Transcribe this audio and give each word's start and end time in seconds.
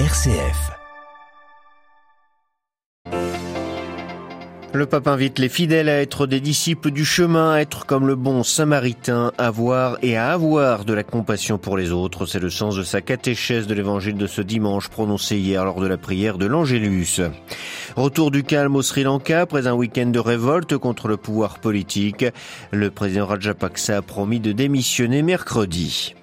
RCF. 0.00 0.72
Le 4.72 4.86
pape 4.86 5.06
invite 5.06 5.38
les 5.38 5.48
fidèles 5.48 5.88
à 5.88 6.00
être 6.00 6.26
des 6.26 6.40
disciples 6.40 6.90
du 6.90 7.04
chemin, 7.04 7.52
à 7.52 7.60
être 7.60 7.86
comme 7.86 8.08
le 8.08 8.16
bon 8.16 8.42
samaritain, 8.42 9.30
à 9.38 9.52
voir 9.52 9.98
et 10.02 10.16
à 10.16 10.32
avoir 10.32 10.84
de 10.84 10.94
la 10.94 11.04
compassion 11.04 11.58
pour 11.58 11.76
les 11.76 11.92
autres. 11.92 12.26
C'est 12.26 12.40
le 12.40 12.50
sens 12.50 12.74
de 12.74 12.82
sa 12.82 13.02
catéchèse 13.02 13.68
de 13.68 13.74
l'évangile 13.74 14.16
de 14.16 14.26
ce 14.26 14.42
dimanche 14.42 14.88
prononcé 14.88 15.36
hier 15.36 15.64
lors 15.64 15.80
de 15.80 15.86
la 15.86 15.96
prière 15.96 16.38
de 16.38 16.46
l'Angélus. 16.46 17.20
Retour 17.94 18.32
du 18.32 18.42
calme 18.42 18.74
au 18.74 18.82
Sri 18.82 19.04
Lanka 19.04 19.42
après 19.42 19.68
un 19.68 19.74
week-end 19.74 20.06
de 20.06 20.18
révolte 20.18 20.76
contre 20.76 21.06
le 21.06 21.18
pouvoir 21.18 21.60
politique. 21.60 22.24
Le 22.72 22.90
président 22.90 23.26
Rajapaksa 23.26 23.98
a 23.98 24.02
promis 24.02 24.40
de 24.40 24.50
démissionner 24.50 25.22
mercredi. 25.22 26.16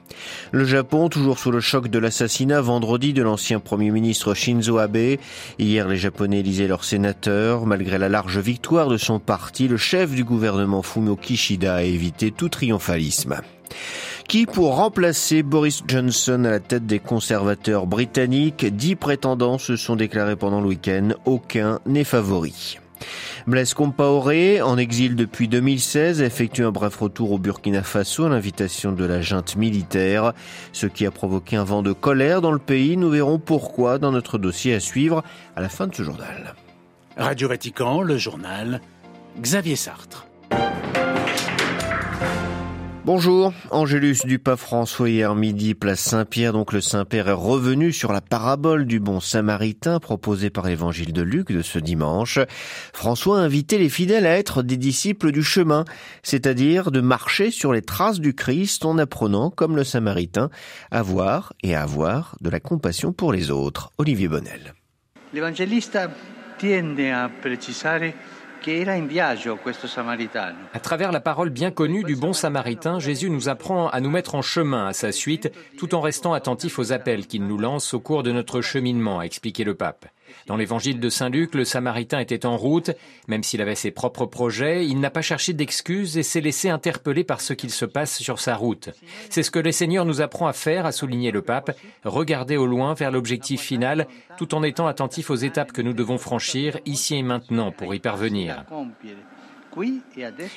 Le 0.52 0.66
Japon, 0.66 1.10
toujours 1.10 1.40
sous 1.40 1.52
le 1.52 1.60
choc 1.60 1.88
de 1.88 2.00
l'assassinat 2.00 2.62
vendredi 2.62 3.14
de 3.14 3.24
l'ancien 3.24 3.60
Premier 3.60 3.91
ministre 3.91 4.34
Shinzo 4.34 4.78
Abe. 4.78 5.18
Hier, 5.59 5.88
les 5.88 5.98
Japonais 5.98 6.40
élisaient 6.40 6.68
leurs 6.68 6.84
sénateurs. 6.84 7.66
Malgré 7.66 7.98
la 7.98 8.09
large 8.09 8.40
victoire 8.40 8.90
de 8.90 8.98
son 8.98 9.20
parti, 9.20 9.68
le 9.68 9.78
chef 9.78 10.12
du 10.12 10.23
gouvernement 10.23 10.81
Fumio 10.81 11.16
Kishida 11.16 11.76
a 11.76 11.84
évité 11.84 12.31
tout 12.31 12.50
triomphalisme 12.50 13.42
qui, 14.28 14.45
pour 14.45 14.76
remplacer 14.76 15.44
Boris 15.44 15.84
Johnson 15.88 16.45
à 16.45 16.52
la 16.52 16.59
tête 16.59 16.86
des 16.86 17.00
conservateurs 17.00 17.86
britanniques, 17.86 18.66
dix 18.66 18.95
prétendants 18.95 19.58
se 19.58 19.76
sont 19.76 19.98
déclarés 19.98 20.38
pendant 20.38 20.62
le 20.62 20.67
week-end. 20.67 21.09
Aucun 21.26 21.80
n'est 21.86 22.06
favori. 22.06 22.80
Blaise 23.48 23.73
Compaoré, 23.73 24.62
en 24.62 24.78
exil 24.78 25.16
depuis 25.16 25.48
2016, 25.48 26.22
effectue 26.22 26.64
un 26.64 26.72
bref 26.72 26.96
retour 26.98 27.32
au 27.32 27.38
Burkina 27.38 27.84
Faso 27.84 28.26
à 28.26 28.30
l'invitation 28.30 28.92
de 28.92 29.05
la 29.05 29.22
junte 29.22 29.55
militaire, 29.55 30.34
ce 30.73 30.88
qui 30.88 31.06
a 31.06 31.12
provoqué 31.12 31.56
un 31.56 31.64
vent 31.64 31.82
de 31.82 31.94
colère 31.94 32.42
dans 32.42 32.52
le 32.52 32.59
pays. 32.59 32.98
Nous 32.98 33.09
verrons 33.09 33.40
pourquoi 33.40 33.98
dans 33.98 34.12
notre 34.12 34.38
dossier 34.38 34.73
à 34.73 34.80
suivre 34.80 35.23
à 35.56 35.62
la 35.62 35.70
fin 35.70 35.88
de 35.88 35.95
ce 35.95 36.03
journal. 36.03 36.56
Radio 37.17 37.50
Vatican, 37.50 38.02
le 38.02 38.17
journal, 38.17 38.81
Xavier 39.40 39.75
Sartre. 39.75 40.28
Bonjour, 43.03 43.52
Angélus 43.71 44.17
du 44.25 44.38
pape 44.38 44.59
François 44.59 45.09
hier 45.09 45.33
midi, 45.33 45.73
place 45.73 46.02
Saint-Pierre. 46.02 46.53
Donc 46.53 46.71
le 46.71 46.81
Saint-Père 46.81 47.30
est 47.30 47.33
revenu 47.33 47.91
sur 47.91 48.13
la 48.13 48.21
parabole 48.21 48.85
du 48.85 48.99
bon 48.99 49.19
samaritain 49.19 49.99
proposée 49.99 50.52
par 50.52 50.67
l'évangile 50.67 51.11
de 51.11 51.23
Luc 51.23 51.52
de 51.52 51.63
ce 51.63 51.79
dimanche. 51.79 52.38
François 52.94 53.39
a 53.39 53.41
invité 53.41 53.79
les 53.79 53.89
fidèles 53.89 54.27
à 54.27 54.38
être 54.38 54.61
des 54.61 54.77
disciples 54.77 55.31
du 55.31 55.41
chemin, 55.41 55.83
c'est-à-dire 56.22 56.91
de 56.91 57.02
marcher 57.02 57.49
sur 57.49 57.73
les 57.73 57.81
traces 57.81 58.19
du 58.19 58.35
Christ 58.35 58.85
en 58.85 58.99
apprenant, 58.99 59.49
comme 59.49 59.75
le 59.75 59.83
samaritain, 59.83 60.52
à 60.91 61.02
voir 61.02 61.53
et 61.63 61.73
à 61.73 61.81
avoir 61.81 62.35
de 62.41 62.52
la 62.52 62.59
compassion 62.59 63.13
pour 63.13 63.33
les 63.33 63.49
autres. 63.49 63.89
Olivier 63.97 64.27
Bonnel. 64.27 64.75
L'évangélista 65.33 66.11
tiende 66.59 66.99
à 66.99 67.31
préciser 67.41 68.13
à 70.73 70.80
travers 70.80 71.12
la 71.12 71.20
parole 71.20 71.50
bien 71.50 71.72
connue 71.72 72.04
du 72.04 72.16
bon 72.16 72.34
samaritain, 72.34 73.00
Jésus 73.00 73.30
nous 73.30 73.50
apprend 73.50 73.90
à 73.90 74.00
nous 74.00 74.09
mettre 74.09 74.36
en 74.36 74.42
chemin 74.42 74.88
à 74.88 74.94
sa 74.94 75.12
suite, 75.12 75.52
tout 75.78 75.95
en 75.95 76.02
restant 76.02 76.34
attentif 76.34 76.78
aux 76.78 76.92
appels 76.92 77.26
qu'il 77.28 77.45
nous 77.48 77.58
lance 77.58 77.94
au 77.94 78.00
cours 78.00 78.23
de 78.23 78.31
notre 78.31 78.62
cheminement, 78.62 79.20
a 79.20 79.23
expliqué 79.23 79.64
le 79.64 79.76
pape. 79.76 80.06
Dans 80.48 80.58
l'évangile 80.58 81.00
de 81.00 81.10
Saint 81.10 81.30
Luc, 81.30 81.56
le 81.56 81.66
Samaritain 81.66 82.20
était 82.20 82.46
en 82.46 82.58
route, 82.58 82.92
même 83.28 83.44
s'il 83.44 83.62
avait 83.62 83.76
ses 83.76 83.92
propres 83.92 84.26
projets, 84.26 84.86
il 84.86 85.00
n'a 85.00 85.10
pas 85.10 85.22
cherché 85.22 85.54
d'excuses 85.54 86.18
et 86.18 86.24
s'est 86.24 86.42
laissé 86.42 86.70
interpeller 86.70 87.24
par 87.24 87.42
ce 87.42 87.54
qu'il 87.54 87.72
se 87.72 87.86
passe 87.86 88.20
sur 88.20 88.40
sa 88.40 88.56
route. 88.56 88.90
C'est 89.30 89.44
ce 89.44 89.52
que 89.52 89.59
le 89.59 89.72
Seigneur 89.72 90.06
nous 90.06 90.22
apprend 90.22 90.48
à 90.48 90.54
faire, 90.54 90.86
a 90.86 90.92
souligné 90.92 91.32
le 91.32 91.42
pape, 91.42 91.76
regarder 92.04 92.58
au 92.58 92.66
loin 92.66 92.94
vers 92.94 93.12
l'objectif 93.12 93.62
final, 93.62 94.08
tout 94.38 94.56
en 94.56 94.64
étant 94.64 94.88
attentif 94.88 95.30
aux 95.30 95.36
étapes 95.36 95.72
que 95.72 95.82
nous 95.82 95.94
devons 95.94 96.18
franchir 96.18 96.80
ici 96.86 97.16
et 97.16 97.24
maintenant 97.24 97.72
pour 97.72 97.94
y 97.94 98.00
parvenir. 98.00 98.66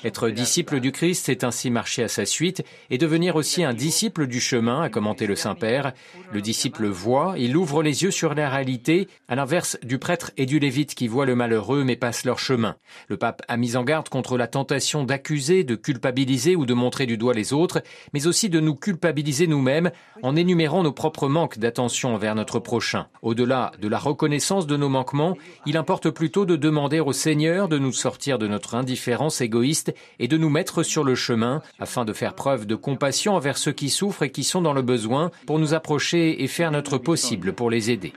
Être 0.05 0.29
disciple 0.31 0.81
du 0.81 0.91
Christ, 0.91 1.27
c'est 1.27 1.45
ainsi 1.45 1.71
marcher 1.71 2.03
à 2.03 2.09
sa 2.09 2.27
suite 2.27 2.65
et 2.91 2.99
devenir 2.99 3.37
aussi 3.37 3.63
un 3.63 3.73
disciple 3.73 4.27
du 4.27 4.41
chemin, 4.41 4.83
a 4.83 4.89
commenté 4.89 5.27
le 5.27 5.37
Saint-Père. 5.37 5.93
Le 6.33 6.41
disciple 6.41 6.87
voit, 6.87 7.35
il 7.39 7.57
ouvre 7.57 7.83
les 7.83 8.03
yeux 8.03 8.11
sur 8.11 8.35
la 8.35 8.51
réalité, 8.51 9.09
à 9.29 9.37
l'inverse 9.37 9.79
du 9.83 9.99
prêtre 9.99 10.33
et 10.37 10.47
du 10.47 10.59
lévite 10.59 10.97
qui 10.97 11.07
voient 11.07 11.27
le 11.27 11.37
malheureux 11.37 11.85
mais 11.85 11.95
passent 11.95 12.25
leur 12.25 12.41
chemin. 12.41 12.75
Le 13.09 13.17
pape 13.17 13.43
a 13.47 13.57
mis 13.57 13.77
en 13.77 13.85
garde 13.85 14.09
contre 14.09 14.37
la 14.37 14.49
tentation 14.49 15.05
d'accuser, 15.05 15.63
de 15.63 15.77
culpabiliser 15.77 16.57
ou 16.57 16.67
de 16.67 16.75
montrer 16.75 17.07
du 17.07 17.17
doigt 17.17 17.35
les 17.35 17.53
autres, 17.53 17.83
mais 18.13 18.27
aussi 18.27 18.49
de 18.49 18.59
nous 18.59 18.75
culpabiliser 18.75 19.47
nous-mêmes 19.47 19.93
en 20.23 20.35
énumérant 20.35 20.83
nos 20.83 20.93
propres 20.93 21.29
manques 21.29 21.59
d'attention 21.59 22.15
envers 22.15 22.35
notre 22.35 22.59
prochain. 22.59 23.07
Au-delà 23.23 23.71
de 23.81 23.87
la 23.87 23.99
reconnaissance 23.99 24.67
de 24.67 24.77
nos 24.77 24.89
manquements, 24.89 25.37
il 25.67 25.77
importe 25.77 26.11
plutôt 26.11 26.47
de 26.47 26.57
demander 26.57 26.99
au 26.99 27.13
Seigneur 27.13 27.69
de 27.69 27.79
nous 27.79 27.93
sortir 27.93 28.39
de 28.39 28.49
notre 28.49 28.75
indifférence 28.75 29.04
égoïste 29.41 29.95
et 30.19 30.29
de 30.29 30.37
nous 30.37 30.51
mettre 30.51 30.83
sur 30.83 31.05
le 31.05 31.15
chemin 31.15 31.63
afin 31.79 32.05
de 32.05 32.13
faire 32.13 32.35
preuve 32.35 32.67
de 32.67 32.75
compassion 32.75 33.35
envers 33.35 33.59
ceux 33.59 33.73
qui 33.73 33.91
souffrent 33.91 34.23
et 34.23 34.31
qui 34.31 34.45
sont 34.45 34.63
dans 34.63 34.73
le 34.73 34.83
besoin 34.83 35.31
pour 35.47 35.59
nous 35.59 35.75
approcher 35.75 36.43
et 36.43 36.49
faire 36.49 36.71
notre 36.71 36.99
possible 36.99 37.53
pour 37.53 37.71
les 37.71 37.91
aider. 37.91 38.13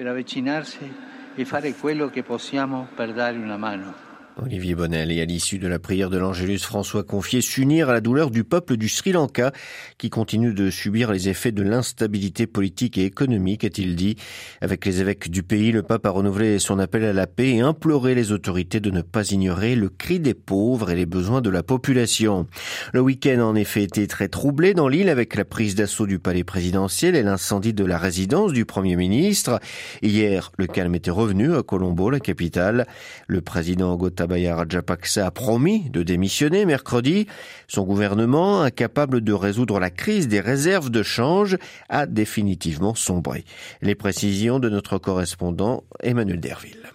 Olivier 4.43 4.75
Bonnel 4.75 5.11
et 5.11 5.19
à 5.21 5.25
l'issue 5.25 5.57
de 5.57 5.67
la 5.67 5.79
prière 5.79 6.11
de 6.11 6.17
l'Angélus, 6.17 6.59
François 6.59 7.03
confiait 7.03 7.41
s'unir 7.41 7.89
à 7.89 7.93
la 7.93 8.01
douleur 8.01 8.29
du 8.29 8.43
peuple 8.43 8.77
du 8.77 8.87
Sri 8.87 9.11
Lanka 9.11 9.51
qui 9.97 10.11
continue 10.11 10.53
de 10.53 10.69
subir 10.69 11.11
les 11.11 11.27
effets 11.27 11.51
de 11.51 11.63
l'instabilité 11.63 12.45
politique 12.45 12.99
et 12.99 13.05
économique, 13.05 13.63
a-t-il 13.63 13.95
dit. 13.95 14.15
Avec 14.61 14.85
les 14.85 15.01
évêques 15.01 15.31
du 15.31 15.41
pays, 15.41 15.71
le 15.71 15.81
pape 15.81 16.05
a 16.05 16.11
renouvelé 16.11 16.59
son 16.59 16.77
appel 16.77 17.03
à 17.03 17.13
la 17.13 17.25
paix 17.25 17.49
et 17.49 17.61
imploré 17.61 18.13
les 18.13 18.31
autorités 18.31 18.79
de 18.79 18.91
ne 18.91 19.01
pas 19.01 19.31
ignorer 19.31 19.75
le 19.75 19.89
cri 19.89 20.19
des 20.19 20.35
pauvres 20.35 20.91
et 20.91 20.95
les 20.95 21.07
besoins 21.07 21.41
de 21.41 21.49
la 21.49 21.63
population. 21.63 22.45
Le 22.93 23.01
week-end 23.01 23.39
en 23.39 23.55
effet 23.55 23.83
été 23.83 24.05
très 24.05 24.27
troublé 24.27 24.75
dans 24.75 24.87
l'île 24.87 25.09
avec 25.09 25.35
la 25.35 25.45
prise 25.45 25.73
d'assaut 25.73 26.05
du 26.05 26.19
palais 26.19 26.43
présidentiel 26.43 27.15
et 27.15 27.23
l'incendie 27.23 27.73
de 27.73 27.85
la 27.85 27.97
résidence 27.97 28.53
du 28.53 28.65
premier 28.65 28.95
ministre. 28.95 29.59
Hier, 30.03 30.51
le 30.57 30.67
calme 30.67 30.93
était 30.93 31.11
revenu 31.11 31.55
à 31.55 31.63
Colombo, 31.63 32.11
la 32.11 32.19
capitale. 32.19 32.85
Le 33.27 33.41
président 33.41 33.97
Gotabaya 34.27 34.57
Rajapaksa 34.57 35.25
a 35.25 35.31
promis 35.31 35.89
de 35.89 36.03
démissionner 36.03 36.65
mercredi. 36.65 37.27
Son 37.69 37.83
gouvernement, 37.83 38.61
incapable 38.61 39.21
de 39.21 39.31
résoudre 39.31 39.79
la 39.79 39.89
crise 39.89 40.27
des 40.27 40.41
réserves 40.41 40.89
de 40.89 41.01
change, 41.01 41.57
a 41.87 42.05
définitivement 42.05 42.93
sombré. 42.93 43.45
Les 43.81 43.95
précisions 43.95 44.59
de 44.59 44.67
notre 44.67 44.97
correspondant 44.97 45.85
Emmanuel 46.03 46.41
Derville. 46.41 46.91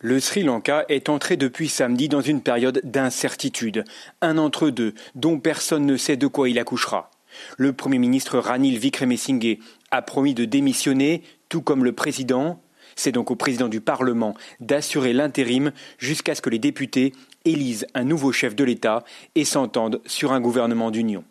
Le 0.00 0.18
Sri 0.18 0.42
Lanka 0.42 0.84
est 0.88 1.08
entré 1.08 1.36
depuis 1.36 1.68
samedi 1.68 2.08
dans 2.08 2.20
une 2.20 2.42
période 2.42 2.80
d'incertitude, 2.82 3.84
un 4.20 4.36
entre-deux 4.36 4.94
dont 5.14 5.38
personne 5.38 5.86
ne 5.86 5.96
sait 5.96 6.16
de 6.16 6.26
quoi 6.26 6.48
il 6.48 6.58
accouchera. 6.58 7.12
Le 7.56 7.72
Premier 7.72 7.98
ministre 7.98 8.38
Ranil 8.38 8.78
Vikremesinghe 8.78 9.58
a 9.92 10.02
promis 10.02 10.34
de 10.34 10.44
démissionner, 10.44 11.22
tout 11.48 11.62
comme 11.62 11.84
le 11.84 11.92
président, 11.92 12.60
c'est 12.96 13.12
donc 13.12 13.30
au 13.30 13.36
président 13.36 13.68
du 13.68 13.80
Parlement 13.80 14.34
d'assurer 14.60 15.12
l'intérim 15.12 15.72
jusqu'à 15.98 16.34
ce 16.34 16.42
que 16.42 16.50
les 16.50 16.58
députés 16.58 17.12
élisent 17.44 17.86
un 17.94 18.04
nouveau 18.04 18.32
chef 18.32 18.54
de 18.54 18.64
l'État 18.64 19.04
et 19.34 19.44
s'entendent 19.44 20.00
sur 20.06 20.32
un 20.32 20.40
gouvernement 20.40 20.90
d'union. 20.90 21.24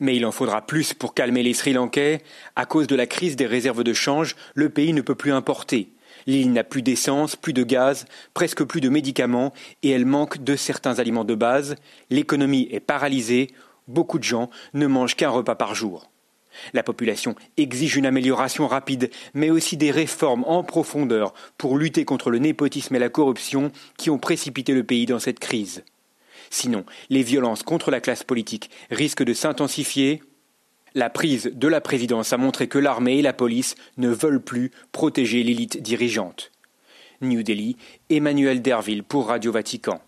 Mais 0.00 0.16
il 0.16 0.26
en 0.26 0.32
faudra 0.32 0.66
plus 0.66 0.92
pour 0.92 1.14
calmer 1.14 1.42
les 1.42 1.54
Sri 1.54 1.72
Lankais. 1.72 2.22
À 2.56 2.66
cause 2.66 2.86
de 2.86 2.96
la 2.96 3.06
crise 3.06 3.36
des 3.36 3.46
réserves 3.46 3.84
de 3.84 3.92
change, 3.92 4.34
le 4.54 4.68
pays 4.68 4.92
ne 4.92 5.00
peut 5.00 5.14
plus 5.14 5.32
importer. 5.32 5.88
L'île 6.26 6.52
n'a 6.52 6.64
plus 6.64 6.82
d'essence, 6.82 7.36
plus 7.36 7.52
de 7.52 7.62
gaz, 7.62 8.06
presque 8.32 8.64
plus 8.64 8.80
de 8.80 8.88
médicaments 8.88 9.52
et 9.82 9.90
elle 9.90 10.06
manque 10.06 10.42
de 10.42 10.56
certains 10.56 10.98
aliments 10.98 11.24
de 11.24 11.34
base. 11.34 11.76
L'économie 12.10 12.68
est 12.70 12.80
paralysée. 12.80 13.50
Beaucoup 13.86 14.18
de 14.18 14.24
gens 14.24 14.50
ne 14.72 14.86
mangent 14.86 15.16
qu'un 15.16 15.28
repas 15.28 15.54
par 15.54 15.74
jour. 15.74 16.08
La 16.72 16.82
population 16.82 17.34
exige 17.56 17.96
une 17.96 18.06
amélioration 18.06 18.66
rapide, 18.66 19.10
mais 19.34 19.50
aussi 19.50 19.76
des 19.76 19.90
réformes 19.90 20.44
en 20.46 20.62
profondeur 20.62 21.34
pour 21.58 21.76
lutter 21.76 22.04
contre 22.04 22.30
le 22.30 22.38
népotisme 22.38 22.94
et 22.94 23.00
la 23.00 23.08
corruption 23.08 23.70
qui 23.98 24.10
ont 24.10 24.18
précipité 24.18 24.72
le 24.72 24.84
pays 24.84 25.06
dans 25.06 25.18
cette 25.18 25.40
crise. 25.40 25.84
Sinon, 26.50 26.84
les 27.10 27.22
violences 27.22 27.62
contre 27.62 27.90
la 27.90 28.00
classe 28.00 28.22
politique 28.22 28.70
risquent 28.90 29.24
de 29.24 29.34
s'intensifier. 29.34 30.22
La 30.94 31.10
prise 31.10 31.50
de 31.52 31.68
la 31.68 31.80
présidence 31.80 32.32
a 32.32 32.36
montré 32.36 32.68
que 32.68 32.78
l'armée 32.78 33.18
et 33.18 33.22
la 33.22 33.32
police 33.32 33.74
ne 33.96 34.08
veulent 34.08 34.42
plus 34.42 34.70
protéger 34.92 35.42
l'élite 35.42 35.82
dirigeante. 35.82 36.52
New 37.20 37.42
Delhi, 37.42 37.76
Emmanuel 38.10 38.62
Derville 38.62 39.02
pour 39.02 39.28
Radio 39.28 39.50
Vatican. 39.50 40.00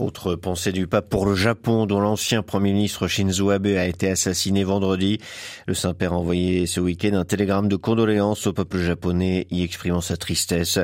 Autre 0.00 0.34
pensée 0.34 0.72
du 0.72 0.88
pape 0.88 1.08
pour 1.08 1.24
le 1.24 1.36
Japon, 1.36 1.86
dont 1.86 2.00
l'ancien 2.00 2.42
Premier 2.42 2.72
ministre 2.72 3.06
Shinzo 3.06 3.50
Abe 3.50 3.68
a 3.68 3.86
été 3.86 4.10
assassiné 4.10 4.64
vendredi. 4.64 5.20
Le 5.68 5.74
Saint-Père 5.74 6.14
a 6.14 6.16
envoyé 6.16 6.66
ce 6.66 6.80
week-end 6.80 7.14
un 7.14 7.24
télégramme 7.24 7.68
de 7.68 7.76
condoléances 7.76 8.48
au 8.48 8.52
peuple 8.52 8.78
japonais, 8.78 9.46
y 9.52 9.62
exprimant 9.62 10.00
sa 10.00 10.16
tristesse. 10.16 10.80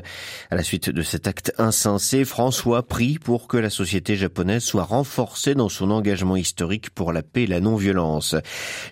À 0.48 0.54
la 0.54 0.62
suite 0.62 0.90
de 0.90 1.02
cet 1.02 1.26
acte 1.26 1.52
insensé, 1.58 2.24
François 2.24 2.84
prie 2.84 3.18
pour 3.18 3.48
que 3.48 3.56
la 3.56 3.68
société 3.68 4.14
japonaise 4.14 4.62
soit 4.62 4.84
renforcée 4.84 5.56
dans 5.56 5.68
son 5.68 5.90
engagement 5.90 6.36
historique 6.36 6.90
pour 6.90 7.12
la 7.12 7.24
paix 7.24 7.42
et 7.42 7.48
la 7.48 7.58
non-violence. 7.58 8.36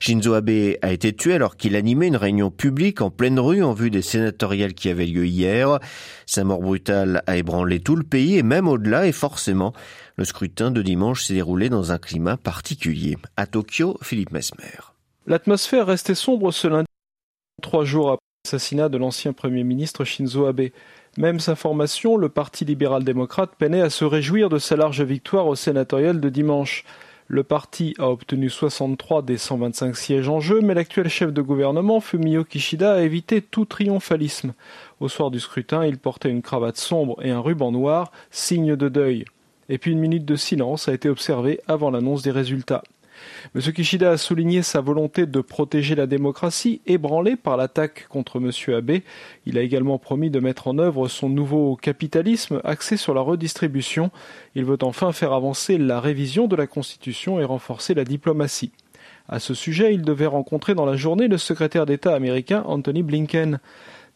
Shinzo 0.01 0.35
Abe 0.35 0.79
a 0.83 0.91
été 0.91 1.13
tué 1.13 1.35
alors 1.35 1.57
qu'il 1.57 1.77
animait 1.77 2.09
une 2.09 2.17
réunion 2.17 2.51
publique 2.51 3.03
en 3.03 3.11
pleine 3.11 3.39
rue 3.39 3.63
en 3.63 3.73
vue 3.73 3.91
des 3.91 4.03
sénatoriales 4.03 4.75
qui 4.75 4.89
avaient 4.89 5.07
lieu 5.07 5.27
hier. 5.27 5.79
Sa 6.27 6.43
mort 6.43 6.61
brutale 6.61 7.23
a 7.29 7.37
ébranlé 7.37 7.79
tout 7.79 7.95
le 7.95 8.03
pays 8.03 8.37
et 8.37 8.43
même 8.43 8.67
au-delà 8.67 9.07
et 9.07 9.13
forcément 9.13 9.73
le 10.19 10.25
scrutin 10.25 10.73
de 10.73 10.83
dimanche 10.83 11.23
s'est 11.23 11.35
déroulé 11.35 11.69
dans 11.69 11.93
un 11.93 11.99
climat 11.99 12.37
particulier. 12.37 13.17
À 13.37 13.47
Tokyo, 13.47 13.97
Philippe 14.03 14.33
Mesmer. 14.33 14.81
L'atmosphère 15.29 15.87
restait 15.87 16.17
sombre 16.17 16.51
ce 16.51 16.67
lundi, 16.67 16.89
trois 17.63 17.85
jours 17.85 18.11
après 18.11 18.25
l'assassinat 18.45 18.89
de 18.89 18.99
l'ancien 18.99 19.33
Premier 19.33 19.63
ministre 19.63 20.05
Shinzo 20.05 20.47
Abe. 20.47 20.71
Même 21.19 21.39
sa 21.39 21.55
formation, 21.55 22.17
le 22.17 22.29
Parti 22.29 22.65
libéral-démocrate, 22.65 23.53
peinait 23.57 23.81
à 23.81 23.91
se 23.91 24.05
réjouir 24.05 24.49
de 24.49 24.59
sa 24.59 24.75
large 24.75 25.03
victoire 25.03 25.47
au 25.47 25.55
sénatorial 25.55 26.21
de 26.21 26.29
dimanche. 26.29 26.85
Le 27.31 27.45
parti 27.45 27.95
a 27.99 28.09
obtenu 28.09 28.49
63 28.49 29.23
des 29.23 29.37
125 29.37 29.95
sièges 29.95 30.29
en 30.31 30.41
jeu, 30.41 30.61
mais 30.63 30.75
l'actuel 30.75 31.09
chef 31.09 31.31
de 31.33 31.43
gouvernement, 31.43 32.01
Fumio 32.01 32.43
Kishida, 32.43 32.95
a 32.95 33.03
évité 33.03 33.43
tout 33.43 33.67
triomphalisme. 33.67 34.55
Au 34.99 35.09
soir 35.09 35.31
du 35.31 35.39
scrutin, 35.39 35.85
il 35.85 35.99
portait 35.99 36.31
une 36.31 36.43
cravate 36.43 36.79
sombre 36.79 37.23
et 37.23 37.31
un 37.31 37.41
ruban 37.41 37.71
noir, 37.71 38.11
signe 38.31 38.75
de 38.75 38.89
deuil 38.89 39.27
et 39.69 39.79
puis 39.79 39.93
une 39.93 39.99
minute 39.99 40.25
de 40.25 40.37
silence 40.37 40.89
a 40.89 40.95
été 40.95 41.09
observée 41.09 41.61
avant 41.67 41.91
l'annonce 41.91 42.23
des 42.23 42.31
résultats. 42.31 42.83
M. 43.55 43.61
Kishida 43.73 44.13
a 44.13 44.17
souligné 44.17 44.63
sa 44.63 44.81
volonté 44.81 45.27
de 45.27 45.41
protéger 45.41 45.95
la 45.95 46.07
démocratie, 46.07 46.81
ébranlée 46.87 47.37
par 47.37 47.57
l'attaque 47.57 48.07
contre 48.09 48.37
M. 48.37 48.51
Abe. 48.75 49.01
Il 49.47 49.59
a 49.59 49.63
également 49.63 49.99
promis 49.99 50.31
de 50.31 50.41
mettre 50.41 50.69
en 50.69 50.79
œuvre 50.79 51.09
son 51.09 51.29
nouveau 51.29 51.77
capitalisme 51.77 52.61
axé 52.65 52.97
sur 52.97 53.15
la 53.15 53.21
redistribution. 53.21 54.11
Il 54.55 54.65
veut 54.65 54.79
enfin 54.83 55.13
faire 55.13 55.33
avancer 55.33 55.79
la 55.79 56.01
révision 56.01 56.47
de 56.47 56.57
la 56.57 56.67
Constitution 56.67 57.41
et 57.41 57.45
renforcer 57.45 57.95
la 57.95 58.05
diplomatie. 58.05 58.73
À 59.29 59.41
ce 59.41 59.53
sujet, 59.53 59.95
il 59.95 60.03
devait 60.03 60.27
rencontrer 60.27 60.75
dans 60.75 60.87
la 60.87 60.97
journée 60.97 61.29
le 61.29 61.39
secrétaire 61.39 61.87
d'État 61.87 62.15
américain 62.15 62.63
Anthony 62.67 63.03
Blinken. 63.03 63.61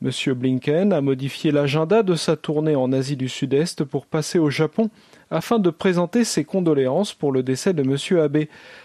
M. 0.02 0.34
Blinken 0.34 0.92
a 0.92 1.00
modifié 1.00 1.52
l'agenda 1.52 2.02
de 2.02 2.14
sa 2.14 2.36
tournée 2.36 2.74
en 2.74 2.92
Asie 2.92 3.16
du 3.16 3.28
Sud-Est 3.28 3.84
pour 3.84 4.06
passer 4.06 4.38
au 4.38 4.50
Japon 4.50 4.90
afin 5.32 5.58
de 5.58 5.70
présenter 5.70 6.24
ses 6.24 6.44
condoléances 6.44 7.14
pour 7.14 7.32
le 7.32 7.42
décès 7.42 7.72
de 7.72 7.82
M. 7.82 8.20
Abe, 8.20 8.44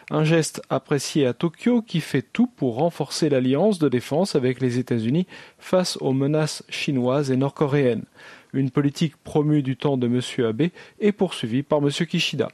un 0.10 0.24
geste 0.24 0.62
apprécié 0.70 1.28
à 1.28 1.34
Tokyo 1.34 1.82
qui 1.82 2.00
fait 2.00 2.22
tout 2.22 2.48
pour 2.48 2.76
renforcer 2.76 3.30
l'alliance 3.30 3.80
de 3.80 3.90
défense 3.90 4.36
avec 4.36 4.62
les 4.62 4.80
États-Unis 4.80 5.28
face 5.60 5.98
aux 6.00 6.14
menaces 6.14 6.64
chinoises 6.70 7.32
et 7.32 7.38
nord-coréennes. 7.38 8.06
Une 8.54 8.72
politique 8.72 9.18
promue 9.18 9.62
du 9.62 9.76
temps 9.76 9.98
de 9.98 10.08
M. 10.08 10.22
Abe 10.46 10.70
est 11.02 11.12
poursuivie 11.12 11.64
par 11.64 11.80
M. 11.80 11.90
Kishida. 11.90 12.48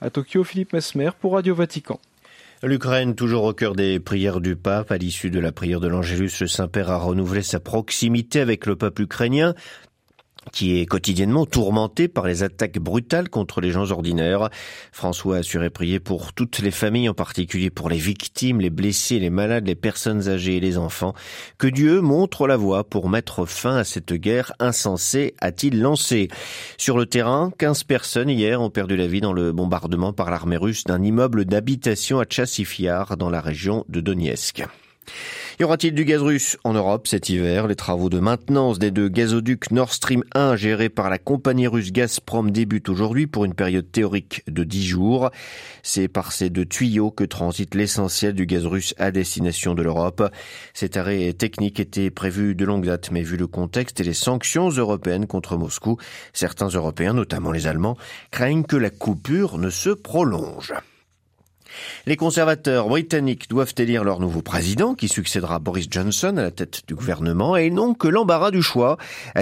À 0.00 0.08
Tokyo, 0.08 0.42
Philippe 0.42 0.72
Mesmer 0.72 1.10
pour 1.20 1.34
Radio 1.34 1.54
Vatican. 1.54 2.00
L'Ukraine, 2.62 3.14
toujours 3.14 3.44
au 3.44 3.52
cœur 3.52 3.74
des 3.74 4.00
prières 4.00 4.40
du 4.40 4.56
pape, 4.56 4.90
à 4.90 4.96
l'issue 4.96 5.28
de 5.28 5.38
la 5.38 5.52
prière 5.52 5.78
de 5.78 5.88
l'Angélus, 5.88 6.40
le 6.40 6.46
Saint-Père 6.46 6.90
a 6.90 6.96
renouvelé 6.96 7.42
sa 7.42 7.60
proximité 7.60 8.40
avec 8.40 8.64
le 8.64 8.76
peuple 8.76 9.02
ukrainien, 9.02 9.54
qui 10.52 10.78
est 10.78 10.86
quotidiennement 10.86 11.46
tourmenté 11.46 12.08
par 12.08 12.26
les 12.26 12.42
attaques 12.42 12.78
brutales 12.78 13.28
contre 13.28 13.60
les 13.60 13.70
gens 13.70 13.90
ordinaires. 13.90 14.50
François 14.92 15.36
a 15.36 15.38
assuré 15.40 15.70
prier 15.70 16.00
pour 16.00 16.32
toutes 16.32 16.58
les 16.60 16.70
familles, 16.70 17.08
en 17.08 17.14
particulier 17.14 17.70
pour 17.70 17.88
les 17.88 17.98
victimes, 17.98 18.60
les 18.60 18.70
blessés, 18.70 19.18
les 19.18 19.30
malades, 19.30 19.66
les 19.66 19.74
personnes 19.74 20.28
âgées 20.28 20.56
et 20.56 20.60
les 20.60 20.78
enfants. 20.78 21.14
Que 21.58 21.66
Dieu 21.66 22.00
montre 22.00 22.46
la 22.46 22.56
voie 22.56 22.84
pour 22.84 23.08
mettre 23.08 23.46
fin 23.46 23.76
à 23.76 23.84
cette 23.84 24.12
guerre 24.12 24.52
insensée, 24.58 25.34
a-t-il 25.40 25.80
lancé. 25.80 26.28
Sur 26.78 26.96
le 26.96 27.06
terrain, 27.06 27.52
15 27.58 27.84
personnes 27.84 28.30
hier 28.30 28.60
ont 28.60 28.70
perdu 28.70 28.96
la 28.96 29.06
vie 29.06 29.20
dans 29.20 29.32
le 29.32 29.52
bombardement 29.52 30.12
par 30.12 30.30
l'armée 30.30 30.56
russe 30.56 30.84
d'un 30.84 31.02
immeuble 31.02 31.44
d'habitation 31.44 32.18
à 32.20 32.24
Tchassifiar 32.24 33.16
dans 33.16 33.30
la 33.30 33.40
région 33.40 33.84
de 33.88 34.00
Donetsk. 34.00 34.64
Y 35.58 35.64
aura-t-il 35.64 35.94
du 35.94 36.04
gaz 36.04 36.20
russe 36.20 36.58
en 36.64 36.74
Europe 36.74 37.06
cet 37.06 37.28
hiver? 37.28 37.66
Les 37.66 37.76
travaux 37.76 38.10
de 38.10 38.18
maintenance 38.18 38.78
des 38.78 38.90
deux 38.90 39.08
gazoducs 39.08 39.70
Nord 39.70 39.92
Stream 39.92 40.22
1 40.34 40.56
gérés 40.56 40.88
par 40.88 41.08
la 41.08 41.18
compagnie 41.18 41.66
russe 41.66 41.92
Gazprom 41.92 42.50
débutent 42.50 42.88
aujourd'hui 42.88 43.26
pour 43.26 43.44
une 43.44 43.54
période 43.54 43.90
théorique 43.90 44.42
de 44.48 44.64
10 44.64 44.86
jours. 44.86 45.30
C'est 45.82 46.08
par 46.08 46.32
ces 46.32 46.50
deux 46.50 46.66
tuyaux 46.66 47.10
que 47.10 47.24
transite 47.24 47.74
l'essentiel 47.74 48.34
du 48.34 48.46
gaz 48.46 48.66
russe 48.66 48.94
à 48.98 49.10
destination 49.10 49.74
de 49.74 49.82
l'Europe. 49.82 50.30
Cet 50.74 50.96
arrêt 50.96 51.32
technique 51.32 51.80
était 51.80 52.10
prévu 52.10 52.54
de 52.54 52.64
longue 52.64 52.86
date, 52.86 53.10
mais 53.10 53.22
vu 53.22 53.36
le 53.36 53.46
contexte 53.46 54.00
et 54.00 54.04
les 54.04 54.14
sanctions 54.14 54.68
européennes 54.68 55.26
contre 55.26 55.56
Moscou, 55.56 55.96
certains 56.32 56.68
Européens, 56.68 57.14
notamment 57.14 57.52
les 57.52 57.66
Allemands, 57.66 57.96
craignent 58.30 58.64
que 58.64 58.76
la 58.76 58.90
coupure 58.90 59.58
ne 59.58 59.70
se 59.70 59.90
prolonge. 59.90 60.74
Les 62.06 62.16
conservateurs 62.16 62.88
britanniques 62.88 63.48
doivent 63.48 63.74
élire 63.78 64.04
leur 64.04 64.20
nouveau 64.20 64.42
président 64.42 64.94
qui 64.94 65.08
succédera 65.08 65.58
Boris 65.58 65.86
Johnson 65.90 66.36
à 66.36 66.42
la 66.42 66.50
tête 66.50 66.82
du 66.86 66.94
gouvernement 66.94 67.56
et 67.56 67.70
non 67.70 67.94
que 67.94 68.08
l'embarras 68.08 68.50
du 68.50 68.62
choix. 68.62 68.96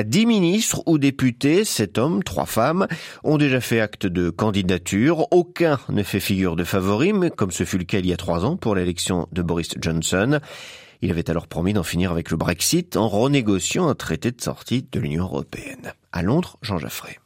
Dix 0.05 0.27
ministres 0.27 0.83
ou 0.87 0.99
députés, 0.99 1.65
sept 1.65 1.99
hommes, 1.99 2.23
trois 2.23 2.47
femmes, 2.47 2.87
ont 3.23 3.39
déjà 3.39 3.61
fait 3.61 3.81
acte 3.81 4.07
de 4.07 4.31
candidature. 4.31 5.27
Aucun 5.31 5.79
ne 5.89 6.03
fait 6.03 6.21
figure 6.21 6.57
de 6.57 6.65
favori, 6.65 7.13
mais 7.13 7.31
comme 7.31 7.51
ce 7.51 7.65
fut 7.65 7.79
le 7.79 7.85
cas 7.85 7.99
il 7.99 8.07
y 8.07 8.13
a 8.13 8.17
trois 8.17 8.45
ans 8.45 8.57
pour 8.57 8.75
l'élection 8.75 9.29
de 9.33 9.43
Boris 9.43 9.71
Johnson. 9.81 10.41
Il 11.03 11.11
avait 11.11 11.29
alors 11.29 11.47
promis 11.47 11.73
d'en 11.73 11.83
finir 11.83 12.11
avec 12.13 12.31
le 12.31 12.37
Brexit 12.37 12.97
en 12.97 13.09
renégociant 13.09 13.89
un 13.89 13.95
traité 13.95 14.31
de 14.31 14.41
sortie 14.41 14.87
de 14.91 15.01
l'Union 15.01 15.25
européenne. 15.25 15.93
À 16.13 16.23
Londres, 16.23 16.57
Jean 16.63 16.79
Jaffray. 16.79 17.19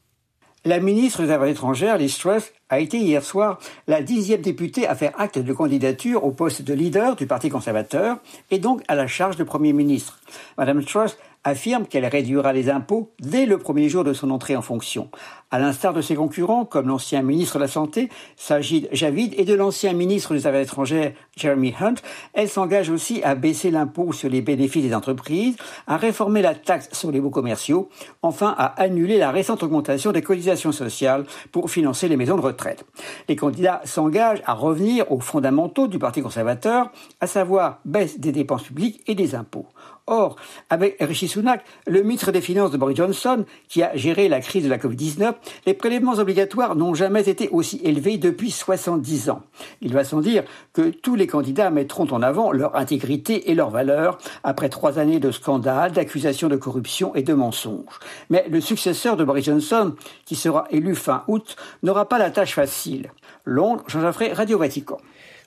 La 0.68 0.80
ministre 0.80 1.22
des 1.22 1.30
Affaires 1.30 1.48
étrangères, 1.48 1.96
Liz 1.96 2.18
Truss, 2.18 2.52
a 2.68 2.78
été 2.78 2.98
hier 2.98 3.24
soir 3.24 3.58
la 3.86 4.02
dixième 4.02 4.42
députée 4.42 4.86
à 4.86 4.94
faire 4.94 5.18
acte 5.18 5.38
de 5.38 5.52
candidature 5.54 6.24
au 6.24 6.30
poste 6.30 6.60
de 6.60 6.74
leader 6.74 7.16
du 7.16 7.26
Parti 7.26 7.48
conservateur 7.48 8.18
et 8.50 8.58
donc 8.58 8.82
à 8.86 8.94
la 8.94 9.06
charge 9.06 9.36
de 9.36 9.44
Premier 9.44 9.72
ministre. 9.72 10.20
Madame 10.58 10.84
Truss 10.84 11.16
affirme 11.48 11.86
qu'elle 11.86 12.06
réduira 12.06 12.52
les 12.52 12.70
impôts 12.70 13.12
dès 13.20 13.46
le 13.46 13.58
premier 13.58 13.88
jour 13.88 14.04
de 14.04 14.12
son 14.12 14.30
entrée 14.30 14.56
en 14.56 14.62
fonction. 14.62 15.10
À 15.50 15.58
l'instar 15.58 15.94
de 15.94 16.02
ses 16.02 16.14
concurrents, 16.14 16.64
comme 16.64 16.88
l'ancien 16.88 17.22
ministre 17.22 17.56
de 17.56 17.62
la 17.62 17.68
Santé, 17.68 18.10
Sajid 18.36 18.88
Javid, 18.92 19.34
et 19.38 19.44
de 19.44 19.54
l'ancien 19.54 19.94
ministre 19.94 20.34
des 20.34 20.46
Affaires 20.46 20.60
étrangères, 20.60 21.12
Jeremy 21.36 21.74
Hunt, 21.80 21.94
elle 22.34 22.48
s'engage 22.48 22.90
aussi 22.90 23.22
à 23.22 23.34
baisser 23.34 23.70
l'impôt 23.70 24.12
sur 24.12 24.28
les 24.28 24.42
bénéfices 24.42 24.84
des 24.84 24.94
entreprises, 24.94 25.56
à 25.86 25.96
réformer 25.96 26.42
la 26.42 26.54
taxe 26.54 26.90
sur 26.92 27.10
les 27.10 27.20
baux 27.20 27.30
commerciaux, 27.30 27.88
enfin 28.22 28.54
à 28.58 28.66
annuler 28.80 29.18
la 29.18 29.30
récente 29.30 29.62
augmentation 29.62 30.12
des 30.12 30.22
cotisations 30.22 30.72
sociales 30.72 31.24
pour 31.50 31.70
financer 31.70 32.08
les 32.08 32.16
maisons 32.16 32.36
de 32.36 32.42
retraite. 32.42 32.84
Les 33.28 33.36
candidats 33.36 33.80
s'engagent 33.84 34.42
à 34.44 34.52
revenir 34.52 35.10
aux 35.10 35.20
fondamentaux 35.20 35.88
du 35.88 35.98
Parti 35.98 36.20
conservateur, 36.20 36.90
à 37.20 37.26
savoir 37.26 37.80
baisse 37.86 38.20
des 38.20 38.32
dépenses 38.32 38.64
publiques 38.64 39.02
et 39.06 39.14
des 39.14 39.34
impôts. 39.34 39.66
Or, 40.08 40.36
avec 40.70 40.96
Rishi 41.00 41.28
Sunak, 41.28 41.64
le 41.86 42.02
ministre 42.02 42.32
des 42.32 42.40
Finances 42.40 42.70
de 42.70 42.76
Boris 42.76 42.96
Johnson, 42.96 43.44
qui 43.68 43.82
a 43.82 43.94
géré 43.96 44.28
la 44.28 44.40
crise 44.40 44.64
de 44.64 44.68
la 44.68 44.78
Covid-19, 44.78 45.34
les 45.66 45.74
prélèvements 45.74 46.14
obligatoires 46.14 46.76
n'ont 46.76 46.94
jamais 46.94 47.28
été 47.28 47.48
aussi 47.50 47.80
élevés 47.84 48.18
depuis 48.18 48.50
70 48.50 49.30
ans. 49.30 49.42
Il 49.82 49.92
va 49.92 50.04
sans 50.04 50.20
dire 50.20 50.44
que 50.72 50.90
tous 50.90 51.14
les 51.14 51.26
candidats 51.26 51.70
mettront 51.70 52.06
en 52.10 52.22
avant 52.22 52.52
leur 52.52 52.76
intégrité 52.76 53.50
et 53.50 53.54
leur 53.54 53.70
valeur 53.70 54.18
après 54.44 54.68
trois 54.68 54.98
années 54.98 55.20
de 55.20 55.30
scandales, 55.30 55.92
d'accusations 55.92 56.48
de 56.48 56.56
corruption 56.56 57.14
et 57.14 57.22
de 57.22 57.34
mensonges. 57.34 57.98
Mais 58.30 58.46
le 58.48 58.60
successeur 58.60 59.16
de 59.16 59.24
Boris 59.24 59.44
Johnson, 59.44 59.94
qui 60.24 60.36
sera 60.36 60.66
élu 60.70 60.94
fin 60.94 61.24
août, 61.28 61.56
n'aura 61.82 62.08
pas 62.08 62.18
la 62.18 62.30
tâche 62.30 62.54
facile. 62.54 63.10
Londres, 63.44 63.84
Jean 63.88 64.00
Jaffray, 64.00 64.32
Radio 64.32 64.58
Vatican. 64.58 64.98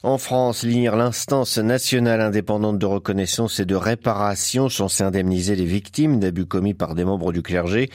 En 0.04 0.18
France, 0.18 0.64
l'INIR, 0.64 0.96
l'instance 0.96 1.60
nationale 1.60 2.22
indépendante 2.22 2.80
de 2.80 2.88
reconnaissance 2.88 3.60
et 3.60 3.66
de 3.66 3.76
réparation 3.76 4.68
censée 4.68 5.04
indemniser 5.04 5.56
les 5.56 5.66
victimes 5.66 6.20
d'abus 6.20 6.48
commis 6.48 6.74
par 6.74 6.96
des 6.96 7.06
membres 7.06 7.32
du 7.32 7.44
clergé, 7.44 7.88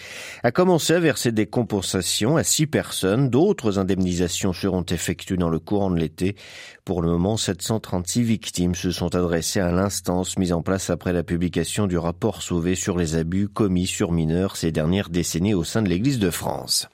a 0.44 0.52
commencé 0.52 0.92
à 0.92 1.00
verser 1.00 1.32
des 1.32 1.46
compensations 1.46 2.36
à 2.36 2.44
six 2.44 2.68
personnes. 2.68 3.28
D'autres 3.28 3.80
indemnisations 3.80 4.52
seront 4.52 4.84
effectuées 4.84 5.36
dans 5.36 5.48
le 5.48 5.58
courant 5.58 5.90
de 5.90 5.98
l'été. 5.98 6.36
Pour 6.84 7.02
le 7.02 7.08
moment, 7.08 7.36
736 7.36 8.22
victimes 8.22 8.76
se 8.76 8.92
sont 8.92 9.16
adressées 9.16 9.58
à 9.58 9.72
l'instance 9.72 10.38
mise 10.38 10.52
en 10.52 10.62
place 10.62 10.90
après 10.90 11.12
la 11.12 11.24
publication 11.24 11.88
du 11.88 11.98
rapport 11.98 12.40
Sauvé 12.40 12.76
sur 12.76 12.96
les 12.96 13.16
abus 13.16 13.48
commis 13.48 13.88
sur 13.88 14.12
mineurs 14.12 14.54
ces 14.54 14.70
dernières 14.70 15.08
décennies 15.08 15.54
au 15.54 15.64
sein 15.64 15.82
de 15.82 15.88
l'Église 15.88 16.20
de 16.20 16.30
France. 16.30 16.88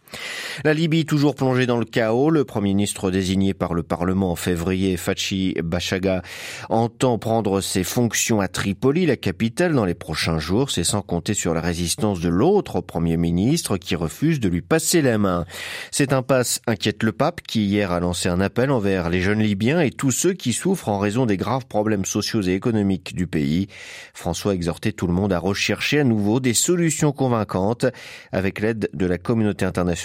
La 0.64 0.74
Libye 0.74 1.06
toujours 1.06 1.34
plongée 1.34 1.66
dans 1.66 1.78
le 1.78 1.84
chaos. 1.84 2.30
Le 2.30 2.44
Premier 2.44 2.74
ministre 2.74 3.10
désigné 3.10 3.54
par 3.54 3.74
le 3.74 3.82
Parlement 3.82 4.32
en 4.32 4.36
février, 4.36 4.96
Fachi 4.96 5.54
Bachaga, 5.62 6.22
entend 6.68 7.18
prendre 7.18 7.60
ses 7.60 7.84
fonctions 7.84 8.40
à 8.40 8.48
Tripoli, 8.48 9.06
la 9.06 9.16
capitale, 9.16 9.74
dans 9.74 9.84
les 9.84 9.94
prochains 9.94 10.38
jours. 10.38 10.70
C'est 10.70 10.84
sans 10.84 11.02
compter 11.02 11.34
sur 11.34 11.54
la 11.54 11.60
résistance 11.60 12.20
de 12.20 12.28
l'autre 12.28 12.80
Premier 12.80 13.16
ministre 13.16 13.78
qui 13.78 13.96
refuse 13.96 14.40
de 14.40 14.48
lui 14.48 14.60
passer 14.60 15.02
la 15.02 15.18
main. 15.18 15.46
Cette 15.90 16.12
impasse 16.12 16.60
inquiète 16.66 17.02
le 17.02 17.12
pape 17.12 17.40
qui 17.40 17.64
hier 17.64 17.90
a 17.90 18.00
lancé 18.00 18.28
un 18.28 18.40
appel 18.40 18.70
envers 18.70 19.08
les 19.08 19.20
jeunes 19.20 19.42
Libyens 19.42 19.80
et 19.80 19.90
tous 19.90 20.10
ceux 20.10 20.34
qui 20.34 20.52
souffrent 20.52 20.88
en 20.88 20.98
raison 20.98 21.26
des 21.26 21.36
graves 21.36 21.66
problèmes 21.66 22.04
sociaux 22.04 22.42
et 22.42 22.52
économiques 22.52 23.14
du 23.14 23.26
pays. 23.26 23.68
François 24.14 24.52
a 24.52 24.54
exhorté 24.54 24.92
tout 24.92 25.06
le 25.06 25.12
monde 25.12 25.32
à 25.32 25.38
rechercher 25.38 26.00
à 26.00 26.04
nouveau 26.04 26.40
des 26.40 26.54
solutions 26.54 27.12
convaincantes 27.12 27.86
avec 28.32 28.60
l'aide 28.60 28.90
de 28.92 29.06
la 29.06 29.18
communauté 29.18 29.64
internationale 29.64 30.01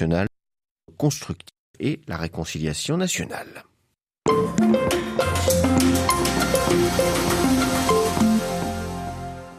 constructive 0.97 1.53
et 1.79 2.01
la 2.07 2.17
réconciliation 2.17 2.97
nationale. 2.97 3.63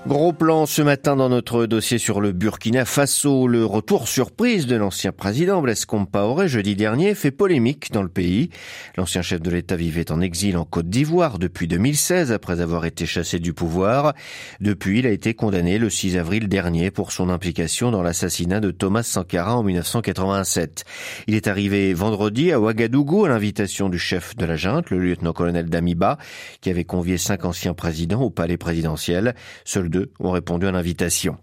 Gros 0.09 0.33
plan 0.33 0.65
ce 0.65 0.81
matin 0.81 1.17
dans 1.17 1.29
notre 1.29 1.67
dossier 1.67 1.99
sur 1.99 2.23
le 2.23 2.33
Burkina 2.33 2.87
Faso. 2.87 3.47
Le 3.47 3.67
retour 3.67 4.09
surprise 4.09 4.67
de 4.67 4.75
l'ancien 4.75 5.13
président 5.13 5.61
Blaise 5.61 5.85
Compaoré 5.85 6.49
jeudi 6.49 6.75
dernier 6.77 7.15
fait 7.15 7.31
polémique 7.31 7.93
dans 7.93 8.03
le 8.03 8.09
pays. 8.09 8.49
L'ancien 8.97 9.21
chef 9.21 9.43
de 9.43 9.51
l'État 9.51 9.77
vivait 9.77 10.11
en 10.11 10.23
exil 10.23 10.57
en 10.57 10.65
Côte 10.65 10.89
d'Ivoire 10.89 11.39
depuis 11.39 11.69
2016 11.69 12.33
après 12.33 12.63
avoir 12.63 12.87
été 12.87 13.05
chassé 13.05 13.39
du 13.39 13.53
pouvoir. 13.53 14.15
Depuis, 14.63 15.01
il 15.01 15.07
a 15.07 15.11
été 15.11 15.35
condamné 15.35 15.77
le 15.77 15.91
6 15.91 16.17
avril 16.17 16.49
dernier 16.49 16.91
pour 16.91 17.13
son 17.13 17.29
implication 17.29 17.91
dans 17.91 18.03
l'assassinat 18.03 18.61
de 18.61 18.71
Thomas 18.71 19.03
Sankara 19.03 19.59
en 19.59 19.63
1987. 19.63 20.87
Il 21.27 21.35
est 21.35 21.49
arrivé 21.49 21.93
vendredi 21.93 22.51
à 22.51 22.59
Ouagadougou 22.59 23.27
à 23.27 23.29
l'invitation 23.29 23.91
du 23.91 23.99
chef 23.99 24.37
de 24.37 24.47
la 24.47 24.57
junte, 24.57 24.89
le 24.89 25.01
lieutenant-colonel 25.01 25.69
Damiba, 25.69 26.17
qui 26.63 26.71
avait 26.71 26.85
convié 26.85 27.19
cinq 27.19 27.45
anciens 27.45 27.75
présidents 27.75 28.23
au 28.23 28.31
palais 28.31 28.57
présidentiel. 28.57 29.35
Seuls 29.67 29.91
ont 30.21 30.31
répondu 30.31 30.67
à 30.67 30.73
l'invitation. 30.73 31.37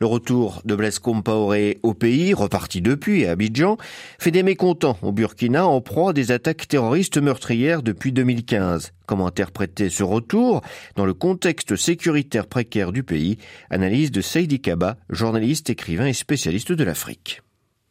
Le 0.00 0.06
retour 0.06 0.62
de 0.64 0.74
Blaise 0.74 0.98
Compaoré 0.98 1.78
au 1.82 1.94
pays, 1.94 2.34
reparti 2.34 2.80
depuis 2.80 3.26
à 3.26 3.32
Abidjan, 3.32 3.76
fait 4.18 4.30
des 4.30 4.42
mécontents 4.42 4.98
au 5.02 5.12
Burkina 5.12 5.66
en 5.66 5.80
proie 5.80 6.10
à 6.10 6.12
des 6.12 6.32
attaques 6.32 6.68
terroristes 6.68 7.18
meurtrières 7.18 7.82
depuis 7.82 8.12
2015. 8.12 8.92
Comment 9.06 9.26
interpréter 9.26 9.90
ce 9.90 10.02
retour 10.02 10.62
dans 10.96 11.06
le 11.06 11.14
contexte 11.14 11.76
sécuritaire 11.76 12.46
précaire 12.46 12.92
du 12.92 13.02
pays? 13.02 13.38
Analyse 13.68 14.12
de 14.12 14.20
Seidi 14.20 14.60
Kaba, 14.60 14.96
journaliste, 15.08 15.70
écrivain 15.70 16.06
et 16.06 16.12
spécialiste 16.12 16.72
de 16.72 16.84
l'Afrique. 16.84 17.42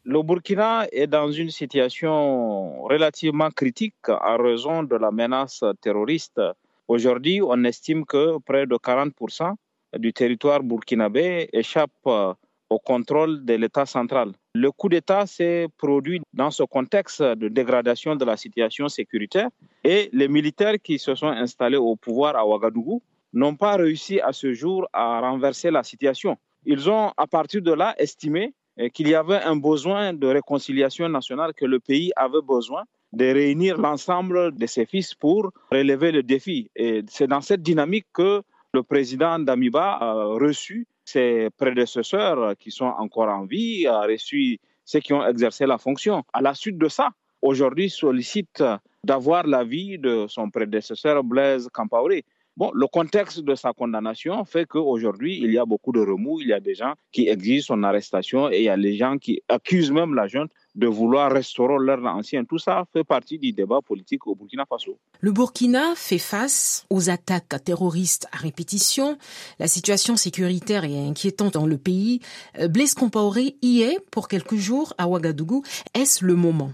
Le 0.04 0.22
Burkina 0.22 0.86
est 0.92 1.06
dans 1.06 1.30
une 1.30 1.50
situation 1.50 2.82
relativement 2.84 3.50
critique 3.50 4.08
à 4.08 4.38
raison 4.38 4.82
de 4.82 4.96
la 4.96 5.10
menace 5.10 5.62
terroriste. 5.82 6.40
Aujourd'hui, 6.88 7.42
on 7.42 7.62
estime 7.64 8.06
que 8.06 8.38
près 8.38 8.66
de 8.66 8.76
40% 8.76 9.54
du 9.98 10.12
territoire 10.12 10.62
burkinabé 10.62 11.48
échappe 11.52 11.90
euh, 12.06 12.32
au 12.68 12.78
contrôle 12.78 13.44
de 13.44 13.54
l'État 13.54 13.86
central. 13.86 14.32
Le 14.54 14.70
coup 14.70 14.88
d'État 14.88 15.26
s'est 15.26 15.66
produit 15.76 16.20
dans 16.32 16.50
ce 16.50 16.62
contexte 16.62 17.22
de 17.22 17.48
dégradation 17.48 18.16
de 18.16 18.24
la 18.24 18.36
situation 18.36 18.88
sécuritaire 18.88 19.48
et 19.84 20.08
les 20.12 20.28
militaires 20.28 20.76
qui 20.82 20.98
se 20.98 21.14
sont 21.14 21.28
installés 21.28 21.76
au 21.76 21.96
pouvoir 21.96 22.36
à 22.36 22.46
Ouagadougou 22.46 23.02
n'ont 23.32 23.56
pas 23.56 23.76
réussi 23.76 24.20
à 24.20 24.32
ce 24.32 24.52
jour 24.52 24.88
à 24.92 25.20
renverser 25.20 25.70
la 25.70 25.82
situation. 25.82 26.36
Ils 26.64 26.90
ont 26.90 27.12
à 27.16 27.26
partir 27.26 27.62
de 27.62 27.72
là 27.72 27.94
estimé 27.98 28.54
euh, 28.78 28.88
qu'il 28.88 29.08
y 29.08 29.14
avait 29.14 29.42
un 29.42 29.56
besoin 29.56 30.12
de 30.12 30.26
réconciliation 30.26 31.08
nationale, 31.08 31.54
que 31.54 31.64
le 31.64 31.80
pays 31.80 32.12
avait 32.16 32.42
besoin 32.42 32.84
de 33.12 33.24
réunir 33.24 33.76
l'ensemble 33.76 34.54
de 34.56 34.66
ses 34.66 34.86
fils 34.86 35.14
pour 35.14 35.50
relever 35.72 36.12
le 36.12 36.22
défi. 36.22 36.70
Et 36.76 37.02
c'est 37.08 37.26
dans 37.26 37.40
cette 37.40 37.62
dynamique 37.62 38.06
que 38.12 38.42
le 38.72 38.82
président 38.82 39.38
Damiba 39.38 39.98
a 40.00 40.12
reçu 40.12 40.86
ses 41.04 41.48
prédécesseurs 41.56 42.56
qui 42.56 42.70
sont 42.70 42.84
encore 42.86 43.28
en 43.28 43.44
vie, 43.44 43.86
a 43.86 44.02
reçu 44.02 44.58
ceux 44.84 45.00
qui 45.00 45.12
ont 45.12 45.26
exercé 45.26 45.66
la 45.66 45.78
fonction. 45.78 46.22
À 46.32 46.40
la 46.40 46.54
suite 46.54 46.78
de 46.78 46.88
ça, 46.88 47.10
aujourd'hui 47.42 47.90
sollicite 47.90 48.62
d'avoir 49.04 49.46
l'avis 49.46 49.98
de 49.98 50.26
son 50.28 50.50
prédécesseur 50.50 51.24
Blaise 51.24 51.68
Campaoré. 51.72 52.24
Bon, 52.60 52.70
le 52.74 52.86
contexte 52.86 53.40
de 53.40 53.54
sa 53.54 53.72
condamnation 53.72 54.44
fait 54.44 54.66
qu'aujourd'hui, 54.66 55.40
il 55.42 55.50
y 55.50 55.56
a 55.56 55.64
beaucoup 55.64 55.92
de 55.92 56.00
remous, 56.00 56.42
il 56.42 56.48
y 56.48 56.52
a 56.52 56.60
des 56.60 56.74
gens 56.74 56.92
qui 57.10 57.26
exigent 57.26 57.64
son 57.64 57.82
arrestation 57.84 58.50
et 58.50 58.58
il 58.58 58.64
y 58.64 58.68
a 58.68 58.76
des 58.76 58.96
gens 58.98 59.16
qui 59.16 59.40
accusent 59.48 59.90
même 59.90 60.14
la 60.14 60.26
junte 60.26 60.50
de 60.74 60.86
vouloir 60.86 61.32
restaurer 61.32 61.76
l'ordre 61.78 62.08
ancien. 62.08 62.44
Tout 62.44 62.58
ça 62.58 62.84
fait 62.92 63.02
partie 63.02 63.38
du 63.38 63.52
débat 63.52 63.80
politique 63.80 64.26
au 64.26 64.34
Burkina 64.34 64.66
Faso. 64.66 64.98
Le 65.20 65.32
Burkina 65.32 65.94
fait 65.96 66.18
face 66.18 66.84
aux 66.90 67.08
attaques 67.08 67.64
terroristes 67.64 68.28
à 68.30 68.36
répétition. 68.36 69.16
La 69.58 69.66
situation 69.66 70.16
sécuritaire 70.16 70.84
est 70.84 71.08
inquiétante 71.08 71.54
dans 71.54 71.66
le 71.66 71.78
pays. 71.78 72.20
Euh, 72.58 72.68
Blaise 72.68 72.92
Compaoré 72.92 73.56
y 73.62 73.80
est 73.80 74.00
pour 74.10 74.28
quelques 74.28 74.56
jours 74.56 74.92
à 74.98 75.08
Ouagadougou. 75.08 75.62
Est-ce 75.94 76.26
le 76.26 76.34
moment? 76.34 76.72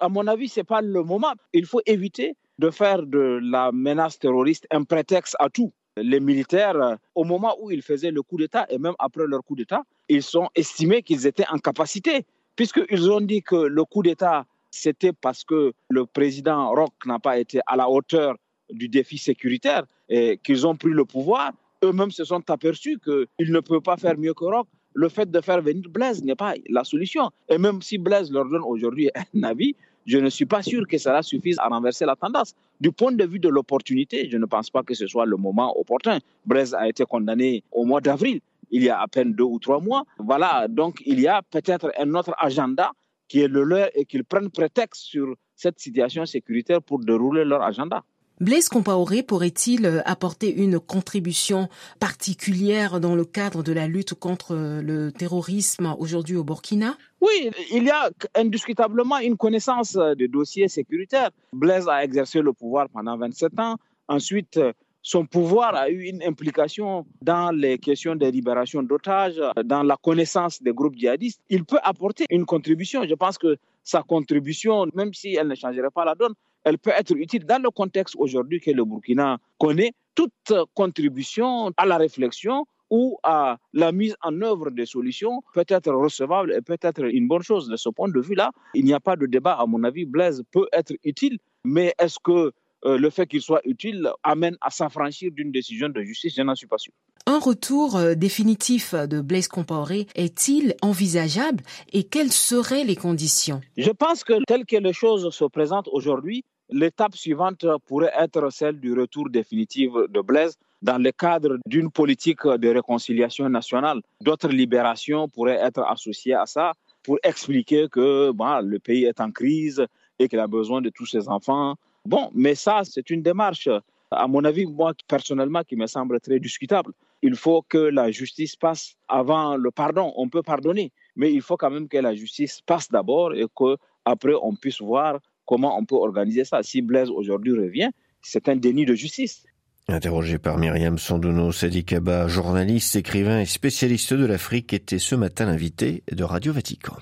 À 0.00 0.08
mon 0.08 0.26
avis, 0.26 0.48
ce 0.48 0.58
n'est 0.58 0.64
pas 0.64 0.80
le 0.80 1.04
moment. 1.04 1.32
Il 1.52 1.64
faut 1.64 1.80
éviter 1.86 2.34
de 2.58 2.70
faire 2.70 3.04
de 3.04 3.40
la 3.42 3.70
menace 3.72 4.18
terroriste 4.18 4.66
un 4.70 4.84
prétexte 4.84 5.36
à 5.38 5.48
tout. 5.48 5.72
Les 5.96 6.20
militaires, 6.20 6.96
au 7.14 7.24
moment 7.24 7.56
où 7.60 7.70
ils 7.70 7.82
faisaient 7.82 8.10
le 8.10 8.22
coup 8.22 8.36
d'État 8.36 8.66
et 8.70 8.78
même 8.78 8.94
après 8.98 9.26
leur 9.26 9.42
coup 9.42 9.56
d'État, 9.56 9.82
ils 10.08 10.22
sont 10.22 10.48
estimés 10.54 11.02
qu'ils 11.02 11.26
étaient 11.26 11.48
en 11.50 11.58
capacité 11.58 12.24
puisqu'ils 12.58 13.08
ont 13.08 13.20
dit 13.20 13.40
que 13.42 13.54
le 13.54 13.84
coup 13.84 14.02
d'État, 14.02 14.44
c'était 14.72 15.12
parce 15.12 15.44
que 15.44 15.72
le 15.88 16.06
président 16.06 16.70
Roch 16.70 16.90
n'a 17.06 17.20
pas 17.20 17.38
été 17.38 17.60
à 17.68 17.76
la 17.76 17.88
hauteur 17.88 18.34
du 18.68 18.88
défi 18.88 19.16
sécuritaire 19.16 19.84
et 20.08 20.38
qu'ils 20.42 20.66
ont 20.66 20.76
pris 20.76 20.90
le 20.90 21.04
pouvoir, 21.04 21.52
eux-mêmes 21.84 22.10
se 22.10 22.24
sont 22.24 22.50
aperçus 22.50 22.98
qu'ils 22.98 23.52
ne 23.52 23.60
peuvent 23.60 23.80
pas 23.80 23.96
faire 23.96 24.18
mieux 24.18 24.34
que 24.34 24.44
Roch. 24.44 24.66
Le 24.94 25.08
fait 25.08 25.30
de 25.30 25.40
faire 25.40 25.62
venir 25.62 25.88
Blaise 25.88 26.24
n'est 26.24 26.34
pas 26.34 26.54
la 26.68 26.82
solution. 26.82 27.30
Et 27.48 27.58
même 27.58 27.80
si 27.80 27.96
Blaise 27.96 28.32
leur 28.32 28.46
donne 28.46 28.64
aujourd'hui 28.64 29.08
un 29.36 29.42
avis, 29.44 29.76
je 30.08 30.16
ne 30.16 30.30
suis 30.30 30.46
pas 30.46 30.62
sûr 30.62 30.88
que 30.88 30.96
cela 30.96 31.22
suffise 31.22 31.58
à 31.58 31.68
renverser 31.68 32.06
la 32.06 32.16
tendance. 32.16 32.54
Du 32.80 32.90
point 32.90 33.12
de 33.12 33.26
vue 33.26 33.38
de 33.38 33.48
l'opportunité, 33.48 34.28
je 34.30 34.38
ne 34.38 34.46
pense 34.46 34.70
pas 34.70 34.82
que 34.82 34.94
ce 34.94 35.06
soit 35.06 35.26
le 35.26 35.36
moment 35.36 35.78
opportun. 35.78 36.18
Blaise 36.46 36.74
a 36.74 36.88
été 36.88 37.04
condamné 37.04 37.62
au 37.70 37.84
mois 37.84 38.00
d'avril 38.00 38.40
il 38.70 38.82
y 38.82 38.90
a 38.90 39.00
à 39.00 39.06
peine 39.06 39.32
deux 39.32 39.44
ou 39.44 39.58
trois 39.58 39.80
mois. 39.80 40.04
Voilà, 40.18 40.66
donc 40.68 41.02
il 41.04 41.20
y 41.20 41.28
a 41.28 41.42
peut-être 41.42 41.92
un 41.98 42.14
autre 42.14 42.34
agenda 42.38 42.92
qui 43.28 43.40
est 43.40 43.48
le 43.48 43.62
leur 43.62 43.88
et 43.94 44.04
qu'ils 44.04 44.24
prennent 44.24 44.50
prétexte 44.50 45.02
sur 45.02 45.34
cette 45.54 45.78
situation 45.78 46.24
sécuritaire 46.24 46.82
pour 46.82 46.98
dérouler 47.00 47.44
leur 47.44 47.62
agenda. 47.62 48.02
Blaise 48.40 48.68
Compaoré 48.68 49.24
pourrait-il 49.24 50.02
apporter 50.04 50.54
une 50.54 50.78
contribution 50.78 51.68
particulière 51.98 53.00
dans 53.00 53.16
le 53.16 53.24
cadre 53.24 53.64
de 53.64 53.72
la 53.72 53.88
lutte 53.88 54.14
contre 54.14 54.54
le 54.54 55.10
terrorisme 55.10 55.96
aujourd'hui 55.98 56.36
au 56.36 56.44
Burkina? 56.44 56.96
Oui, 57.20 57.50
il 57.72 57.82
y 57.82 57.90
a 57.90 58.10
indiscutablement 58.36 59.18
une 59.18 59.36
connaissance 59.36 59.98
des 60.16 60.28
dossiers 60.28 60.68
sécuritaires. 60.68 61.30
Blaise 61.52 61.88
a 61.88 62.04
exercé 62.04 62.40
le 62.40 62.52
pouvoir 62.52 62.88
pendant 62.90 63.18
27 63.18 63.58
ans. 63.58 63.74
Ensuite, 64.06 64.60
son 65.02 65.26
pouvoir 65.26 65.74
a 65.74 65.90
eu 65.90 66.04
une 66.04 66.22
implication 66.22 67.06
dans 67.20 67.50
les 67.50 67.78
questions 67.78 68.14
de 68.14 68.26
libération 68.26 68.84
d'otages, 68.84 69.40
dans 69.64 69.82
la 69.82 69.96
connaissance 69.96 70.62
des 70.62 70.72
groupes 70.72 70.94
djihadistes. 70.96 71.40
Il 71.50 71.64
peut 71.64 71.80
apporter 71.82 72.24
une 72.30 72.46
contribution. 72.46 73.02
Je 73.04 73.14
pense 73.14 73.36
que 73.36 73.56
sa 73.82 74.02
contribution, 74.02 74.86
même 74.94 75.12
si 75.12 75.34
elle 75.34 75.48
ne 75.48 75.56
changerait 75.56 75.90
pas 75.92 76.04
la 76.04 76.14
donne, 76.14 76.34
elle 76.64 76.78
peut 76.78 76.92
être 76.96 77.14
utile 77.16 77.44
dans 77.44 77.62
le 77.62 77.70
contexte 77.70 78.14
aujourd'hui 78.18 78.60
que 78.60 78.70
le 78.70 78.84
Burkina 78.84 79.38
connaît. 79.58 79.92
Toute 80.14 80.52
contribution 80.74 81.72
à 81.76 81.86
la 81.86 81.96
réflexion 81.96 82.66
ou 82.90 83.18
à 83.22 83.58
la 83.72 83.92
mise 83.92 84.16
en 84.22 84.40
œuvre 84.42 84.70
des 84.70 84.86
solutions 84.86 85.42
peut 85.54 85.64
être 85.68 85.92
recevable 85.92 86.52
et 86.52 86.60
peut 86.60 86.78
être 86.80 87.04
une 87.04 87.28
bonne 87.28 87.42
chose. 87.42 87.68
De 87.68 87.76
ce 87.76 87.88
point 87.88 88.08
de 88.08 88.20
vue-là, 88.20 88.50
il 88.74 88.84
n'y 88.84 88.94
a 88.94 89.00
pas 89.00 89.16
de 89.16 89.26
débat. 89.26 89.52
À 89.52 89.66
mon 89.66 89.84
avis, 89.84 90.04
Blaise 90.04 90.42
peut 90.50 90.66
être 90.72 90.94
utile, 91.04 91.38
mais 91.64 91.94
est-ce 91.98 92.18
que 92.22 92.52
euh, 92.84 92.98
le 92.98 93.10
fait 93.10 93.26
qu'il 93.26 93.42
soit 93.42 93.60
utile 93.64 94.08
amène 94.22 94.56
à 94.60 94.70
s'affranchir 94.70 95.32
d'une 95.32 95.50
décision 95.50 95.88
de 95.88 96.00
justice, 96.02 96.34
je 96.36 96.42
n'en 96.42 96.54
suis 96.54 96.66
pas 96.66 96.78
sûr. 96.78 96.92
Un 97.26 97.38
retour 97.38 97.96
euh, 97.96 98.14
définitif 98.14 98.94
de 98.94 99.20
Blaise 99.20 99.48
Compaoré 99.48 100.06
est-il 100.14 100.76
envisageable 100.82 101.62
et 101.92 102.04
quelles 102.04 102.32
seraient 102.32 102.84
les 102.84 102.96
conditions? 102.96 103.60
Je 103.76 103.90
pense 103.90 104.24
que 104.24 104.42
telles 104.46 104.64
que 104.64 104.76
les 104.76 104.92
choses 104.92 105.28
se 105.34 105.44
présentent 105.44 105.88
aujourd'hui, 105.92 106.44
l'étape 106.70 107.16
suivante 107.16 107.66
pourrait 107.86 108.12
être 108.16 108.50
celle 108.50 108.78
du 108.78 108.92
retour 108.92 109.28
définitif 109.30 109.90
de 110.08 110.20
Blaise 110.20 110.56
dans 110.82 111.02
le 111.02 111.10
cadre 111.10 111.58
d'une 111.66 111.90
politique 111.90 112.46
de 112.46 112.68
réconciliation 112.68 113.48
nationale. 113.48 114.00
D'autres 114.20 114.48
libérations 114.48 115.28
pourraient 115.28 115.58
être 115.60 115.82
associées 115.82 116.34
à 116.34 116.46
ça 116.46 116.72
pour 117.02 117.18
expliquer 117.22 117.88
que 117.90 118.32
le 118.32 118.78
pays 118.78 119.04
est 119.04 119.20
en 119.20 119.30
crise 119.30 119.84
et 120.18 120.28
qu'il 120.28 120.38
a 120.38 120.46
besoin 120.46 120.80
de 120.80 120.90
tous 120.90 121.06
ses 121.06 121.28
enfants 121.28 121.74
Bon, 122.08 122.30
mais 122.32 122.54
ça, 122.54 122.80
c'est 122.84 123.10
une 123.10 123.20
démarche, 123.20 123.68
à 124.10 124.26
mon 124.26 124.42
avis, 124.44 124.64
moi 124.64 124.94
personnellement, 125.06 125.62
qui 125.62 125.76
me 125.76 125.86
semble 125.86 126.18
très 126.20 126.40
discutable. 126.40 126.92
Il 127.20 127.36
faut 127.36 127.60
que 127.60 127.76
la 127.76 128.10
justice 128.10 128.56
passe 128.56 128.94
avant 129.08 129.58
le 129.58 129.70
pardon. 129.70 130.14
On 130.16 130.30
peut 130.30 130.42
pardonner, 130.42 130.90
mais 131.16 131.30
il 131.30 131.42
faut 131.42 131.58
quand 131.58 131.70
même 131.70 131.86
que 131.86 131.98
la 131.98 132.14
justice 132.14 132.62
passe 132.62 132.88
d'abord 132.88 133.34
et 133.34 133.44
qu'après 133.54 134.32
on 134.40 134.54
puisse 134.54 134.80
voir 134.80 135.18
comment 135.44 135.78
on 135.78 135.84
peut 135.84 135.96
organiser 135.96 136.44
ça. 136.44 136.62
Si 136.62 136.80
Blaise 136.80 137.10
aujourd'hui 137.10 137.52
revient, 137.52 137.90
c'est 138.22 138.48
un 138.48 138.56
déni 138.56 138.86
de 138.86 138.94
justice. 138.94 139.44
Interrogé 139.88 140.38
par 140.38 140.56
Myriam 140.56 140.96
Sandouno 140.96 141.52
Sadikaba, 141.52 142.26
journaliste, 142.26 142.96
écrivain 142.96 143.40
et 143.40 143.46
spécialiste 143.46 144.14
de 144.14 144.24
l'Afrique, 144.24 144.72
était 144.72 144.98
ce 144.98 145.14
matin 145.14 145.44
l'invité 145.44 146.04
de 146.10 146.24
Radio 146.24 146.54
Vatican. 146.54 146.96